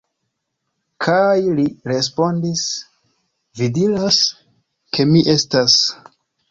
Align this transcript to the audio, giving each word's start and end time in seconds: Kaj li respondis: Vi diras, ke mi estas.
Kaj 1.07 1.35
li 1.59 1.65
respondis: 1.93 2.65
Vi 3.61 3.71
diras, 3.79 4.21
ke 4.95 5.11
mi 5.13 5.27
estas. 5.39 5.83